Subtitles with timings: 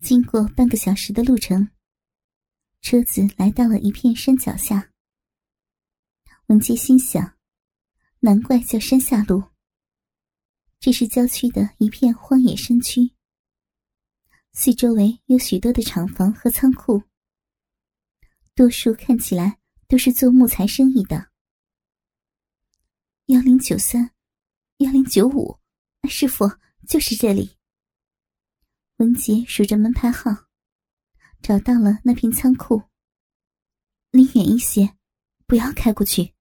[0.00, 1.68] 经过半个小时的路程，
[2.80, 4.92] 车子来到了一片山脚下。
[6.46, 7.36] 文杰心想，
[8.20, 9.42] 难怪叫山下路。
[10.78, 13.10] 这是郊区的一片荒野山区，
[14.52, 17.02] 四周围有许多的厂房和仓库，
[18.54, 19.58] 多数看起来
[19.88, 21.32] 都是做木材生意的。
[23.26, 24.12] 幺零九三，
[24.76, 25.58] 幺零九五，
[26.08, 26.48] 师傅
[26.86, 27.55] 就是这里。
[28.98, 30.30] 文杰数着门牌号，
[31.42, 32.82] 找到了那片仓库。
[34.10, 34.96] 离远一些，
[35.46, 36.32] 不要开过去。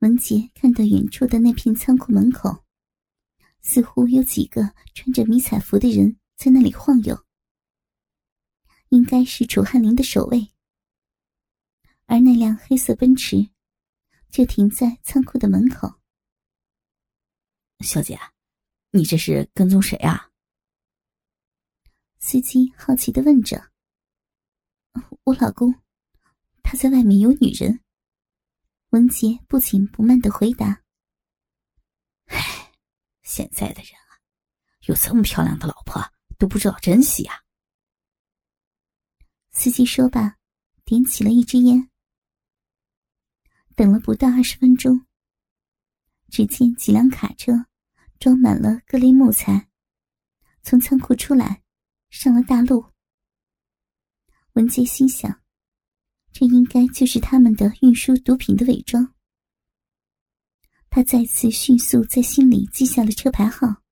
[0.00, 2.66] 文杰看到远处的那片仓库门口，
[3.62, 7.24] 似乎有几个穿着迷彩服的人在那里晃悠，
[8.90, 10.50] 应该是楚汉林的守卫。
[12.04, 13.48] 而那辆黑色奔驰
[14.28, 15.94] 就停在仓库的门口。
[17.80, 18.20] 小姐，
[18.90, 20.30] 你这是跟踪谁啊？
[22.26, 23.70] 司机好奇的问着
[25.24, 25.74] ：“我老公，
[26.62, 27.84] 他在外面有女人。”
[28.88, 30.82] 文杰不紧不慢的回答
[32.32, 32.72] ：“唉，
[33.22, 34.24] 现在的人啊，
[34.86, 36.02] 有这么漂亮的老婆
[36.38, 37.42] 都不知道珍惜啊。”
[39.52, 40.38] 司机说罢，
[40.86, 41.90] 点起了一支烟。
[43.76, 45.06] 等了不到二十分钟，
[46.30, 47.66] 只见几辆卡车
[48.18, 49.68] 装满了各类木材，
[50.62, 51.62] 从仓库出来，
[52.14, 52.86] 上了大路。
[54.52, 55.42] 文杰心想。
[56.32, 59.14] 这应该就是他们的运输毒品的伪装。
[60.90, 63.82] 他再次迅速在心里记下了车牌号，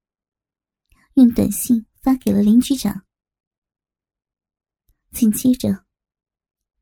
[1.14, 3.04] 用短信发给了林局长。
[5.12, 5.84] 紧接着，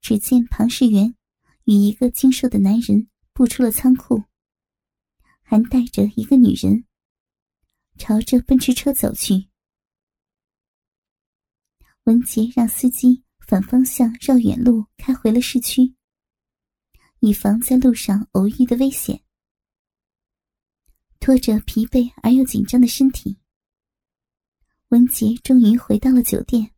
[0.00, 1.14] 只见庞世元
[1.64, 4.24] 与一个精瘦的男人步出了仓库，
[5.42, 6.86] 还带着一个女人，
[7.98, 9.49] 朝着奔驰车走去。
[12.10, 13.22] 文杰让司机。
[13.46, 15.96] 反方向绕远路开回了市区，
[17.18, 19.24] 以防在路上偶遇的危险。
[21.18, 23.40] 拖着疲惫而又紧张的身体，
[24.90, 26.70] 文杰终于回到了酒店。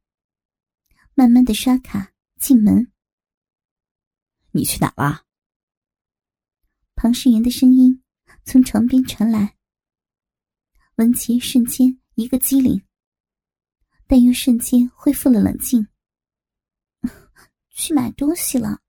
[1.13, 2.91] 慢慢的刷卡进门。
[4.53, 5.27] 你去哪了？
[6.95, 8.03] 庞世元的声音
[8.45, 9.59] 从床边传来。
[10.97, 12.83] 文杰瞬间一个机灵，
[14.13, 15.89] 但又瞬间恢复了冷静。
[17.73, 18.83] 去买东西了，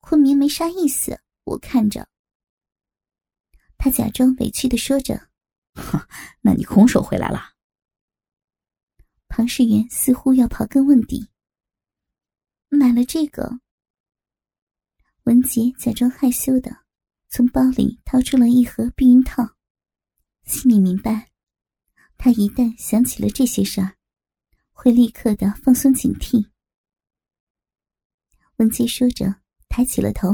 [0.00, 2.06] 昆明没啥意思，我看着。
[3.78, 5.30] 他假装委屈的说着
[5.72, 6.06] ：“哼
[6.42, 7.54] 那你空手回来了？”
[9.26, 11.30] 庞世元似乎要刨根问底。
[12.68, 13.60] 买了这个。
[15.22, 16.84] 文杰假装害羞的
[17.30, 19.56] 从包里掏出了一盒避孕套，
[20.44, 21.30] 心里明白，
[22.18, 23.96] 他一旦想起了这些事儿，
[24.80, 26.50] 会立刻的放松警惕。
[28.58, 30.28] 文杰说着，抬起了头，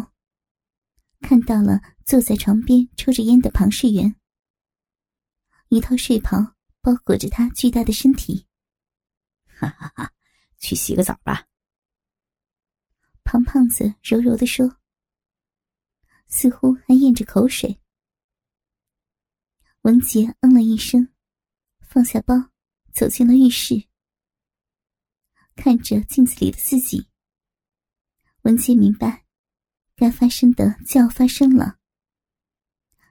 [1.22, 4.14] 看到了坐在床边抽着烟的庞世元。
[5.68, 6.36] 一套睡袍
[6.82, 8.46] 包裹着他巨大的身体。
[9.46, 10.12] 哈哈哈，
[10.58, 11.46] 去洗个澡吧。
[13.24, 14.76] 庞胖子柔柔的说，
[16.28, 17.80] 似乎还咽着口水。
[19.80, 21.08] 文杰嗯了一声，
[21.80, 22.34] 放下包，
[22.92, 23.88] 走进了浴室，
[25.56, 27.08] 看着镜子里的自己。
[28.42, 29.24] 文杰明白，
[29.96, 31.78] 该发生的就要发生了。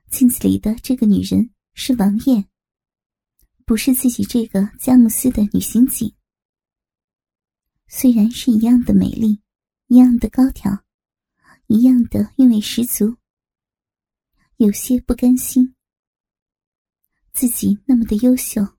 [0.09, 2.47] 镜子里的这个女人是王艳，
[3.65, 6.13] 不是自己这个佳木斯的女刑警。
[7.87, 9.41] 虽然是一样的美丽，
[9.87, 10.83] 一样的高挑，
[11.67, 13.17] 一样的韵味十足，
[14.57, 15.75] 有些不甘心。
[17.31, 18.77] 自己那么的优秀，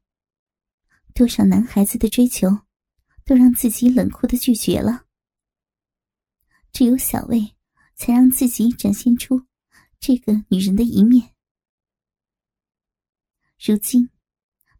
[1.14, 2.48] 多少男孩子的追求，
[3.24, 5.06] 都让自己冷酷的拒绝了。
[6.72, 7.54] 只有小魏，
[7.94, 9.46] 才让自己展现出
[10.00, 11.34] 这个女人的一面。
[13.64, 14.10] 如今，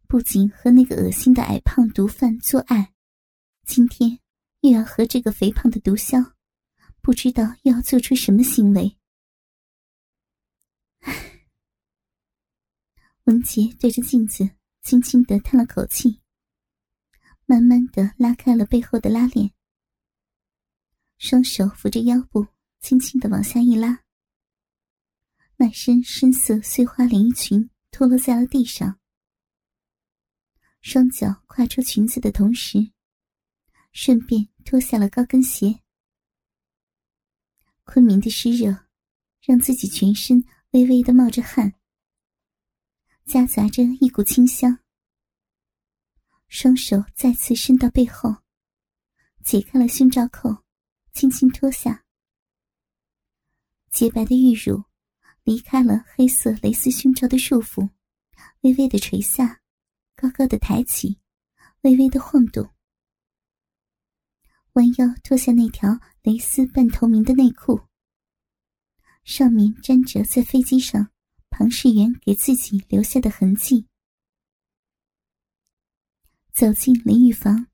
[0.07, 2.93] 不仅和那个恶心的矮胖毒贩做爱，
[3.65, 4.19] 今天
[4.59, 6.33] 又要和这个肥胖的毒枭，
[7.01, 8.97] 不知道又要做出什么行为。
[13.23, 14.47] 文杰对着镜子
[14.81, 16.19] 轻轻的叹了口气，
[17.45, 19.51] 慢慢的拉开了背后的拉链。
[21.17, 22.47] 双手扶着腰部，
[22.79, 24.03] 轻轻的往下一拉，
[25.57, 28.99] 那身深色碎花连衣裙脱落在了地上。
[30.81, 32.91] 双脚跨出裙子的同时，
[33.91, 35.79] 顺便脱下了高跟鞋。
[37.85, 38.87] 昆明的湿热，
[39.41, 41.73] 让自己全身微微的冒着汗，
[43.25, 44.84] 夹杂着一股清香。
[46.57, 48.33] 双手再次伸到背后，
[49.43, 50.63] 解开了胸罩扣，
[51.11, 52.05] 轻轻脱下。
[53.91, 54.81] 洁白的玉乳
[55.43, 57.89] 离开了黑色蕾丝胸罩的束缚，
[58.61, 59.59] 微微的垂下，
[60.15, 61.19] 高高的抬起，
[61.81, 62.69] 微微的晃动。
[64.75, 67.81] 弯腰脱下那条蕾丝半透明的内裤，
[69.25, 71.11] 上面沾着在飞机上
[71.49, 73.89] 庞世元给自己留下的痕迹。
[76.55, 77.67] 走进淋浴房，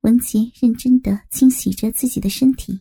[0.00, 2.80] 文杰认真的清洗着自己的身体，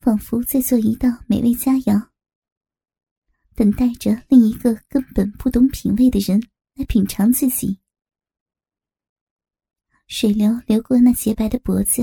[0.00, 2.08] 仿佛在做一道美味佳肴，
[3.54, 6.40] 等待着另一个根本不懂品味的人
[6.72, 7.78] 来品尝自己。
[10.06, 12.00] 水流流过那洁白的脖子，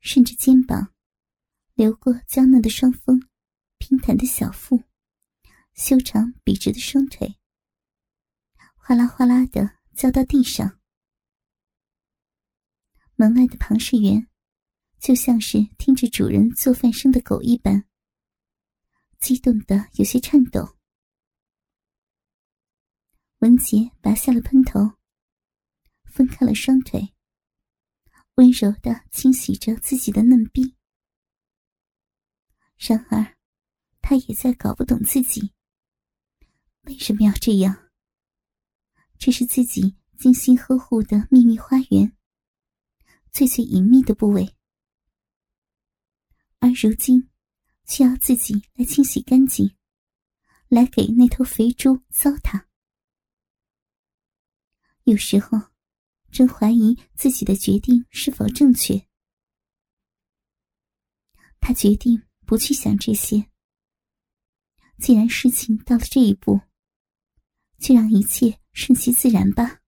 [0.00, 0.92] 顺着肩膀，
[1.72, 3.18] 流过娇嫩的双峰，
[3.78, 4.82] 平坦的小腹，
[5.72, 7.38] 修长笔直的双腿，
[8.86, 10.78] 哗啦哗啦的浇到地上。
[13.14, 14.28] 门外的庞世元，
[15.00, 17.86] 就像是听着主人做饭声的狗一般，
[19.18, 20.76] 激动的有些颤抖。
[23.38, 24.80] 文杰拔下了喷头。
[26.04, 27.14] 分开了双腿，
[28.34, 30.76] 温柔的清洗着自己的嫩臂。
[32.76, 33.34] 然而，
[34.02, 35.54] 他也在搞不懂自己
[36.82, 37.83] 为什么要这样。
[39.24, 42.14] 这是自己精心呵护的秘密花园，
[43.32, 44.54] 最最隐秘的部位，
[46.58, 47.30] 而如今
[47.86, 49.74] 却要自己来清洗干净，
[50.68, 52.66] 来给那头肥猪糟蹋。
[55.04, 55.58] 有时候。
[56.30, 59.06] 真怀疑自己的决定是否正确。
[61.60, 63.48] 他决定不去想这些。
[64.98, 66.60] 既然事情到了这一步，
[67.84, 69.82] 就让一切顺其自然吧。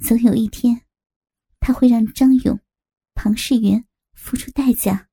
[0.00, 0.84] 总有一天，
[1.60, 2.58] 他会让张勇、
[3.14, 5.08] 庞世元付出代价。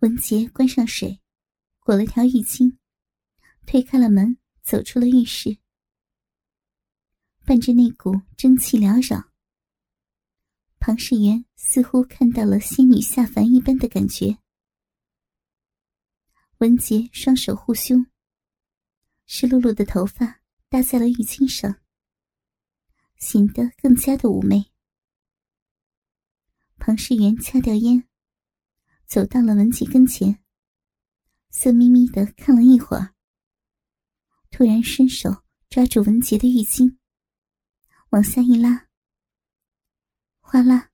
[0.00, 1.18] 文杰关上水，
[1.78, 2.76] 裹了条浴巾，
[3.64, 5.56] 推开了门，走出了浴室。
[7.46, 9.30] 伴着那股蒸汽缭绕，
[10.78, 14.36] 庞世元似乎看到了仙女下凡一般的感觉。
[16.58, 18.04] 文杰双手护胸，
[19.32, 21.80] 湿漉漉的头发搭在了浴巾上，
[23.16, 24.72] 显得更加的妩媚。
[26.78, 28.08] 庞世元掐掉烟，
[29.06, 30.42] 走到了文杰跟前，
[31.50, 33.14] 色眯眯的看了一会儿，
[34.50, 36.98] 突然伸手抓住文杰的浴巾。
[38.08, 38.88] 往下一拉，
[40.40, 40.90] 哗啦，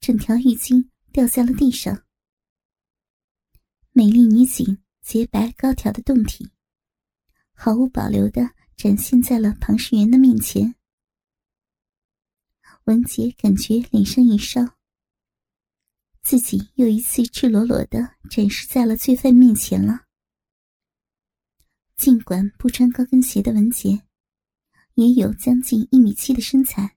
[0.00, 2.04] 整条浴巾掉在了地上。
[3.92, 6.50] 美丽女警洁白高挑的胴体，
[7.60, 10.76] 毫无保留的展现在了庞世元的面前。
[12.84, 14.76] 文杰感觉脸上一烧，
[16.22, 20.04] 自己又一次赤裸裸的展示在了罪犯面前了。
[21.96, 24.04] 尽管不穿高跟鞋的文杰。
[24.94, 26.96] 也有将近一米七的身材，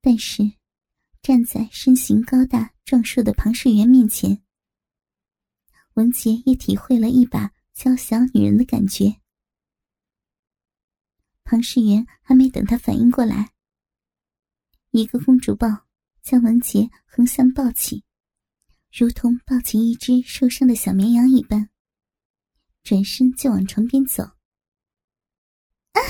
[0.00, 0.42] 但是
[1.22, 4.42] 站在身形高大壮硕的庞世元面前，
[5.94, 9.20] 文杰也体会了一把娇小女人的感觉。
[11.44, 13.52] 庞世元还没等他反应过来，
[14.92, 15.68] 一个公主抱
[16.22, 18.02] 将文杰横向抱起，
[18.90, 21.68] 如同抱起一只受伤的小绵羊一般，
[22.82, 24.22] 转身就往床边走。
[24.24, 26.00] 啊！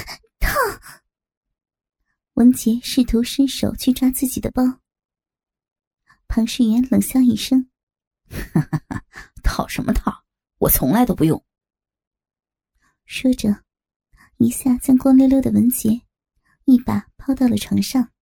[2.35, 4.63] 文杰试图伸手去抓自己的包，
[6.29, 7.69] 庞世元冷笑一声
[8.31, 9.05] ：“哈哈哈，
[9.43, 10.25] 套什么套？
[10.59, 11.45] 我从来都不用。”
[13.07, 13.65] 说着，
[14.39, 16.03] 一下将光溜溜的文杰
[16.65, 18.13] 一把抛到了床上，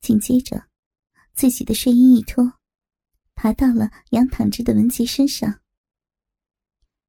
[0.00, 0.68] 紧接着，
[1.34, 2.58] 自己的睡衣一脱，
[3.34, 5.60] 爬到了仰躺着的文杰身上，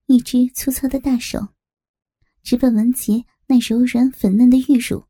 [0.08, 1.56] 一只粗糙的大手
[2.44, 5.08] 直奔文杰那柔软粉嫩的玉乳。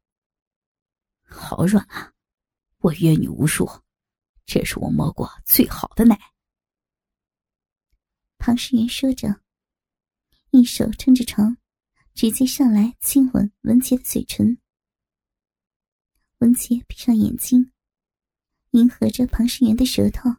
[1.24, 2.14] 好软啊！
[2.78, 3.68] 我阅女无数，
[4.46, 6.18] 这是我摸过最好的奶。
[8.38, 9.42] 庞世元说着，
[10.52, 11.58] 一手撑着床，
[12.14, 14.58] 直接上来亲吻文杰的嘴唇。
[16.40, 17.72] 文杰闭上眼睛，
[18.72, 20.30] 迎合着庞世元的舌头，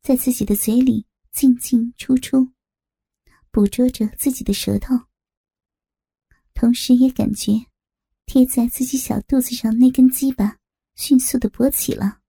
[0.00, 2.52] 在自己的嘴里进进出出，
[3.50, 4.94] 捕捉着自己的舌头，
[6.52, 7.66] 同时也感觉。
[8.26, 10.58] 贴在自己小肚子上那根鸡巴
[10.96, 12.22] 迅速的勃起了，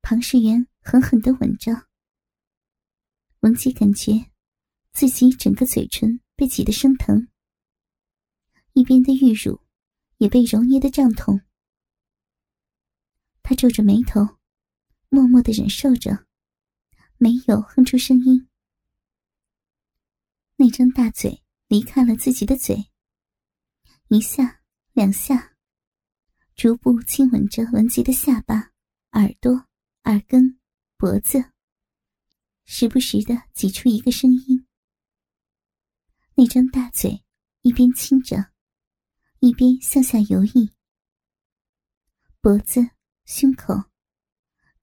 [0.00, 1.86] 庞世元狠狠的吻着。
[3.40, 4.30] 文姬感觉
[4.96, 7.28] 自己整个嘴唇被挤得生疼，
[8.72, 9.60] 一边的玉乳
[10.16, 11.42] 也被揉捏的胀痛。
[13.42, 14.38] 他皱着眉头，
[15.10, 16.26] 默默的忍受着，
[17.18, 18.48] 没有哼出声音。
[20.56, 22.86] 那张大嘴离开了自己的嘴，
[24.08, 24.62] 一下
[24.94, 25.58] 两下，
[26.54, 28.72] 逐步亲吻着文杰的下巴、
[29.10, 29.66] 耳朵、
[30.04, 30.58] 耳根、
[30.96, 31.52] 脖子，
[32.64, 34.65] 时不时的挤出一个声音。
[36.38, 37.24] 那张大嘴
[37.62, 38.52] 一边亲着，
[39.40, 40.70] 一边向下游弋，
[42.42, 42.90] 脖子、
[43.24, 43.72] 胸口，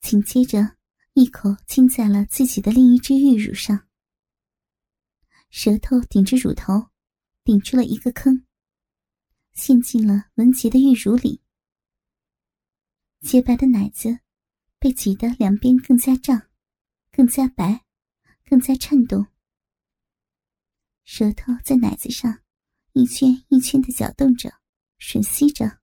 [0.02, 0.78] 紧接着
[1.14, 3.88] 一口亲在了自己的另一只玉乳上，
[5.52, 6.90] 舌头顶着乳头，
[7.44, 8.48] 顶出了一个坑，
[9.54, 11.44] 陷进了文杰的玉乳里。
[13.22, 14.22] 洁白的奶子
[14.80, 16.50] 被挤得两边更加胀，
[17.12, 17.86] 更加白，
[18.44, 19.28] 更加颤动。
[21.04, 22.42] 舌头在奶子上
[22.94, 24.54] 一圈一圈的搅动着，
[25.00, 25.80] 吮吸着。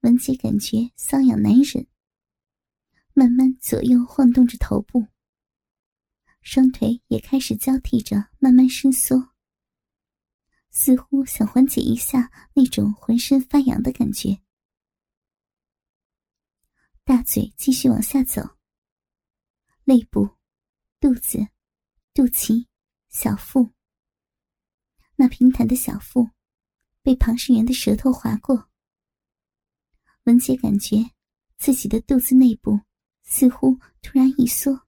[0.00, 1.86] 文杰感觉瘙痒难忍，
[3.12, 5.08] 慢慢左右晃动着头部，
[6.42, 9.32] 双腿也开始交替着慢慢伸缩，
[10.70, 14.42] 似乎想缓解一下那种浑身发痒的感觉。
[17.04, 18.61] 大嘴继续往下走。
[19.84, 20.36] 肋部、
[21.00, 21.48] 肚子、
[22.14, 22.68] 肚脐、
[23.08, 23.72] 小腹，
[25.16, 26.30] 那平坦的小腹
[27.02, 28.70] 被庞世元的舌头划过。
[30.24, 31.10] 文杰感觉
[31.58, 32.80] 自己的肚子内部
[33.24, 34.86] 似乎突然一缩，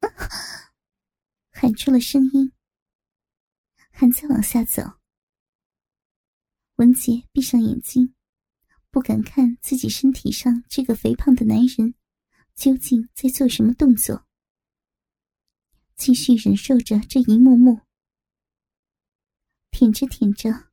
[1.52, 2.50] 喊出了声音，
[3.90, 4.82] 还在往下走。
[6.76, 8.14] 文杰闭上眼睛，
[8.90, 11.94] 不敢看自己身体上这个肥胖的男人。
[12.60, 14.26] 究竟在做什么动作？
[15.96, 17.80] 继续忍受着这一幕幕，
[19.70, 20.68] 舔着舔着，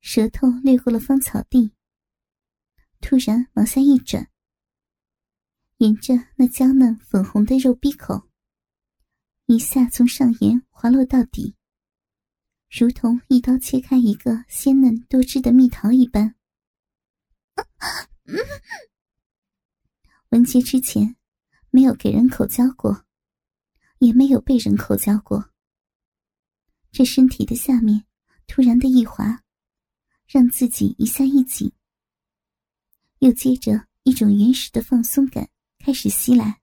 [0.00, 1.74] 舌头掠过了芳草地，
[2.98, 4.30] 突然往下一转，
[5.76, 8.30] 沿着那娇嫩粉红的肉壁口，
[9.44, 11.56] 一下从上沿滑落到底，
[12.70, 16.34] 如同一刀切开一个鲜嫩多汁的蜜桃一般。
[20.30, 21.16] 文杰之前
[21.70, 23.04] 没有给人口交过，
[23.98, 25.50] 也没有被人口交过。
[26.92, 28.04] 这身体的下面
[28.46, 29.42] 突然的一滑，
[30.28, 31.72] 让自己一下一紧，
[33.18, 36.60] 又接着一种原始的放松感开始袭来。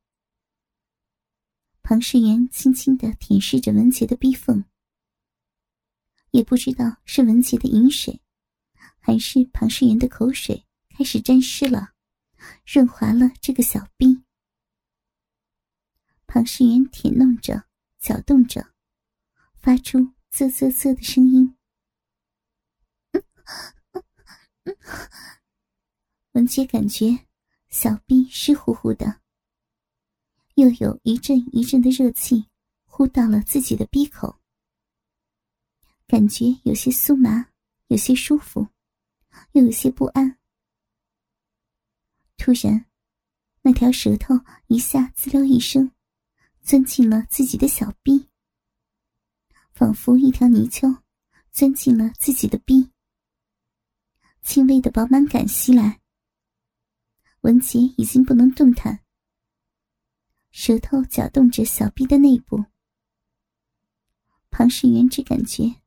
[1.83, 4.63] 庞世元轻轻的舔舐着文杰的逼缝，
[6.31, 8.21] 也不知道是文杰的饮水，
[8.97, 10.65] 还是庞世元的口水
[10.97, 11.95] 开始沾湿了。
[12.65, 14.24] 润滑了这个小臂，
[16.25, 17.67] 庞世元舔弄着，
[18.00, 18.74] 搅动着，
[19.56, 21.56] 发出啧啧啧的声音。
[26.34, 27.25] 文杰感觉
[27.70, 29.22] 小臂湿乎乎的，
[30.56, 32.48] 又有一阵一阵的热气
[32.86, 34.39] 呼到了自己的鼻口，
[36.06, 37.50] 感觉有些酥麻，
[37.88, 38.67] 有些舒服，
[39.53, 40.38] 又有些不安。
[42.38, 42.86] 突然，
[43.62, 44.36] 那条舌头
[44.67, 45.91] 一下滋溜一声，
[46.62, 48.29] 钻进了自己的小臂，
[49.74, 51.03] 仿佛一条泥鳅
[51.51, 52.91] 钻进了自己的臂。
[54.44, 56.00] 轻微的饱满感袭来，
[57.41, 59.03] 文杰已经不能动弹，
[60.51, 62.63] 舌头搅动着小臂的内部。
[64.50, 65.82] 庞世元只感觉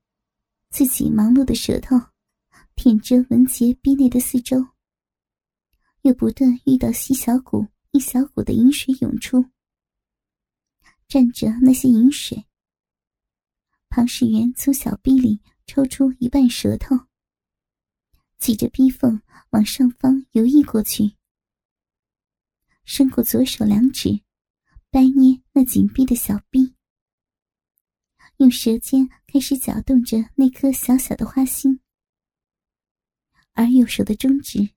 [0.69, 1.97] 自己忙碌的舌头
[2.75, 4.67] 舔着文杰臂内的四周。
[6.03, 9.45] 又不断遇到细小股一小股的饮水涌出，
[11.09, 12.47] 蘸着那些饮水，
[13.89, 16.97] 庞世元从小臂里抽出一半舌头，
[18.39, 21.17] 挤着逼缝往上方游弋过去，
[22.85, 24.23] 伸过左手两指，
[24.89, 26.75] 掰捏那紧闭的小臂，
[28.39, 31.81] 用舌尖开始搅动着那颗小小的花心，
[33.53, 34.71] 而右手的中指。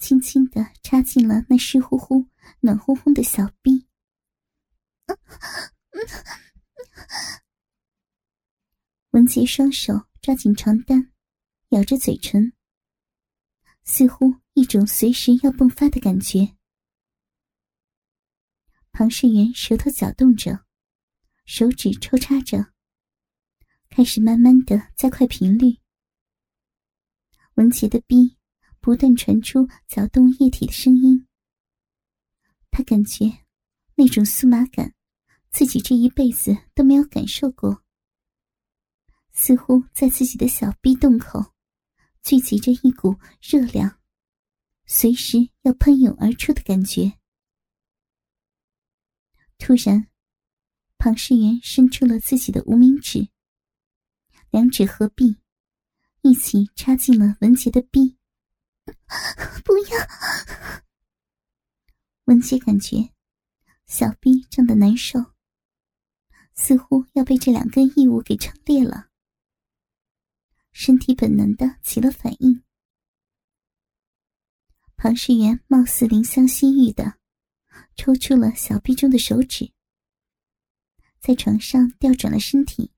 [0.00, 2.26] 轻轻的插进了那湿乎乎、
[2.60, 3.86] 暖烘烘的小臂，
[9.10, 11.12] 文杰双手抓紧床单，
[11.68, 12.54] 咬着嘴唇，
[13.84, 16.56] 似乎一种随时要迸发的感觉。
[18.90, 20.64] 庞世元舌头搅动着，
[21.44, 22.72] 手指抽插着，
[23.90, 25.78] 开始慢慢的加快频率。
[27.54, 28.39] 文杰的臂。
[28.80, 31.26] 不断传出搅动液体的声音，
[32.70, 33.44] 他感觉
[33.94, 34.94] 那种酥麻感，
[35.50, 37.84] 自己这一辈子都没有感受过。
[39.32, 41.52] 似乎在自己的小臂洞口，
[42.22, 44.00] 聚集着一股热量，
[44.86, 47.18] 随时要喷涌而出的感觉。
[49.58, 50.08] 突然，
[50.96, 53.28] 庞世元伸出了自己的无名指，
[54.50, 55.36] 两指合璧，
[56.22, 58.16] 一起插进了文杰的臂。
[59.64, 59.98] 不要！
[62.24, 63.10] 文杰感觉
[63.86, 65.32] 小臂胀得难受，
[66.54, 69.08] 似乎要被这两根异物给撑裂了。
[70.72, 72.62] 身体本能的起了反应，
[74.96, 77.18] 庞世元貌似怜香惜玉的
[77.96, 79.72] 抽出了小臂中的手指，
[81.20, 82.92] 在床上调转了身体，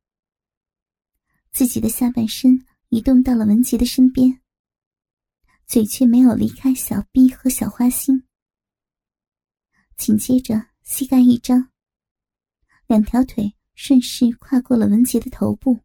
[1.51, 4.43] 自己的下半身移动到了文杰的身边，
[5.73, 8.25] 嘴却没有离开小臂和小花心。
[9.97, 11.71] 紧接着，膝盖一张，
[12.87, 15.81] 两条腿顺势跨过了文杰的头部。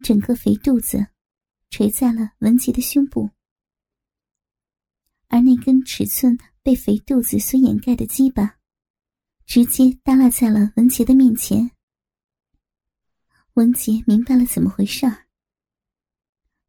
[0.00, 1.06] 整个肥肚子
[1.70, 3.30] 垂在了文杰的胸部，
[5.28, 8.58] 而那根尺寸被肥肚子所掩盖的鸡巴，
[9.46, 11.70] 直接耷拉在了文杰的面前。
[13.52, 15.28] 文杰明白了怎么回事儿，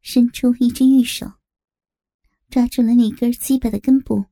[0.00, 1.26] 伸出一只玉手，
[2.56, 4.24] 抓住了那根鸡巴的根部，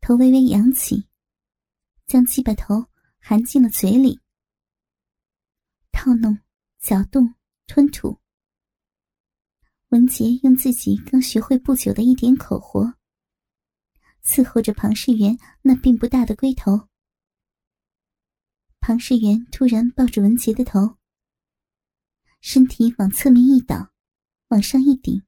[0.00, 1.06] 头微微扬起，
[2.06, 2.86] 将鸡巴头
[3.18, 4.22] 含进了嘴里，
[5.92, 6.38] 套弄、
[6.78, 7.34] 搅动。
[7.66, 8.18] 吞吐。
[9.90, 12.94] 文杰用自己刚学会不久的一点口活，
[14.24, 16.88] 伺候着庞世元那并不大的龟头。
[18.80, 20.96] 庞世元突然抱着文杰的头，
[22.40, 23.92] 身体往侧面一倒，
[24.48, 25.27] 往上一顶。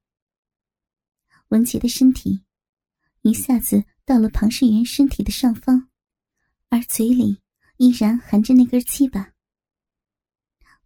[1.50, 2.44] 文杰的身体
[3.22, 5.88] 一下子到了庞世元身体的上方，
[6.68, 7.42] 而嘴里
[7.76, 9.32] 依然含着那根鸡巴。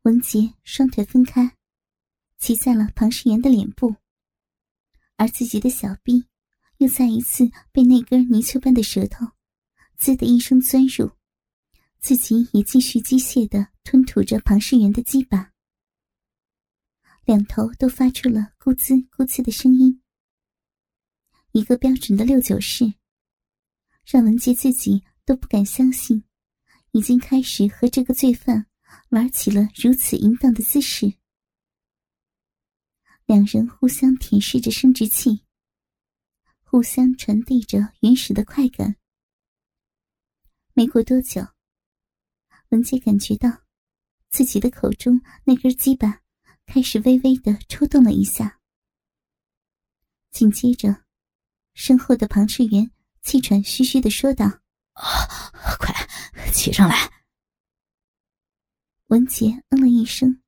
[0.03, 1.57] 文杰双腿分开，
[2.39, 3.97] 骑在了庞世元的脸部，
[5.17, 6.25] 而自己的小臂
[6.79, 9.27] 又再一次被那根泥鳅般的舌头
[9.99, 11.11] “滋”的一声钻入，
[12.01, 15.53] 自己也继续机械的吞吐着庞世元的鸡巴，
[17.27, 20.01] 两头都发出了“咕滋咕滋”的声音，
[21.55, 22.95] 一个标准的六九式，
[24.05, 26.25] 让文杰自己都不敢相信，
[26.91, 28.67] 已经开始和这个罪犯。
[29.11, 31.15] 玩起了如此淫荡的姿势，
[33.27, 35.45] 两人互相舔舐着生殖器，
[36.63, 38.97] 互相传递着原始的快感。
[40.73, 41.41] 没过多久，
[42.71, 43.63] 文杰感觉到
[44.31, 46.21] 自己的口中那根鸡巴
[46.67, 48.61] 开始微微的抽动了一下，
[50.33, 51.04] 紧接着，
[51.75, 52.91] 身后的庞世元
[53.23, 54.47] 气喘吁吁的说道
[54.95, 55.93] ：“啊，快
[56.53, 57.11] 骑上来！”
[59.09, 60.41] 文杰嗯了一声，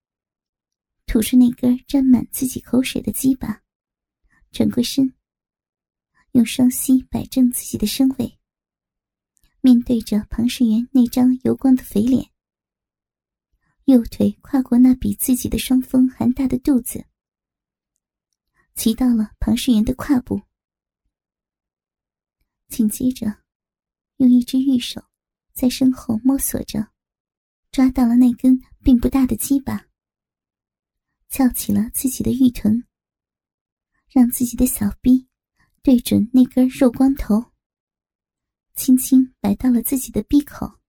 [1.05, 3.62] 吐出那根沾满自己口水的鸡巴，
[4.51, 5.15] 转过身，
[6.33, 8.39] 用双膝摆正自己的身位，
[9.61, 12.31] 面对着庞世元那张油光的肥脸，
[13.85, 17.05] 右腿跨过那比自己的双峰还大的肚子，
[18.75, 20.41] 骑到了庞世元的胯部，
[22.69, 23.43] 紧接着，
[24.17, 25.03] 用一只玉手
[25.53, 26.89] 在身后摸索着。
[27.73, 29.87] 抓到了那根并不大的鸡巴，
[31.29, 32.87] 翘起了自己的玉臀，
[34.09, 35.29] 让自己的小臂
[35.83, 37.53] 对准那根肉光头，
[38.75, 40.81] 轻轻摆到了自己的闭口。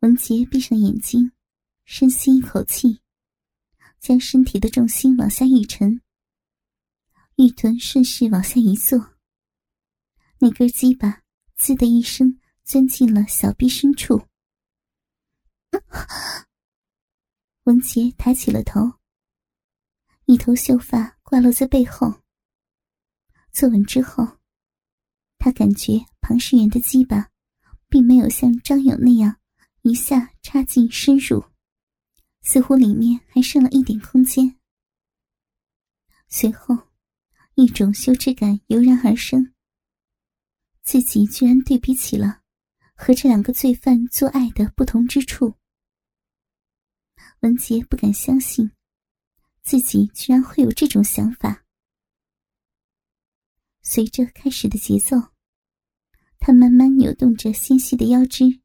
[0.00, 1.32] 文杰闭上眼睛，
[1.86, 3.00] 深吸一口气，
[3.98, 6.02] 将身体的重心往下一沉，
[7.36, 9.14] 玉臀顺势往下一坐，
[10.42, 11.22] 那根鸡巴
[11.54, 14.26] “滋”的一声钻进了小臂深处。
[17.64, 18.80] 文杰抬起了头，
[20.24, 22.22] 一头秀发挂落在背后。
[23.52, 24.38] 坐稳之后，
[25.36, 27.30] 他感觉庞世元的鸡巴
[27.90, 29.36] 并没有像张勇那样
[29.82, 31.44] 一下插进深入，
[32.40, 34.56] 似乎里面还剩了一点空间。
[36.28, 36.88] 随后，
[37.56, 39.52] 一种羞耻感油然而生，
[40.90, 42.42] 自己居然对比起了
[42.96, 45.54] 和这两个罪犯做爱的不同之处。
[47.42, 48.72] 文杰不敢相信，
[49.62, 51.64] 自己居然会有这种想法。
[53.82, 55.16] 随着开始的节奏，
[56.40, 58.60] 他慢慢扭动着纤细的腰肢，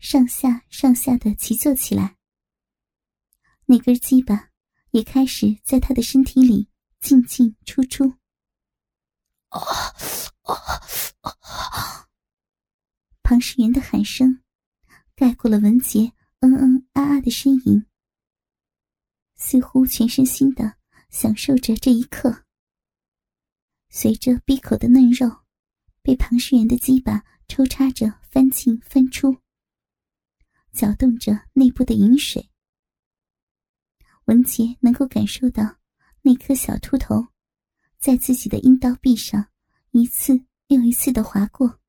[0.00, 2.16] 上下上下的齐坐起来。
[3.66, 4.50] 那根鸡巴
[4.90, 8.14] 也开始在他的身体里进进出出。
[9.50, 9.94] 啊啊！
[13.30, 14.42] 庞世元的喊声
[15.14, 17.86] 盖过了文杰嗯嗯啊啊的呻吟，
[19.36, 20.74] 似乎全身心的
[21.10, 22.44] 享受着这一刻。
[23.88, 25.42] 随着闭口的嫩肉
[26.02, 29.36] 被庞世元的鸡巴抽插着翻进翻出，
[30.72, 32.50] 搅动着内部的饮水，
[34.24, 35.76] 文杰能够感受到
[36.22, 37.28] 那颗小秃头
[37.96, 39.46] 在自己的阴道壁上
[39.92, 41.79] 一次又一次的划过。